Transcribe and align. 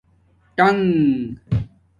ڈآنݣ 0.57 0.91